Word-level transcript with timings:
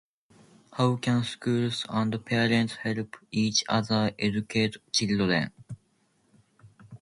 How 0.73 0.95
can 0.95 1.23
schools 1.23 1.85
and 1.87 2.11
the 2.11 2.17
parents 2.17 2.77
help 2.77 3.17
each 3.31 3.63
other 3.69 4.09
educate 4.17 4.77
children? 4.91 5.51